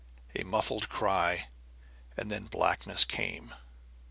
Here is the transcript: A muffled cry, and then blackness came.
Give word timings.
A 0.35 0.43
muffled 0.43 0.89
cry, 0.89 1.47
and 2.17 2.31
then 2.31 2.45
blackness 2.45 3.05
came. 3.05 3.53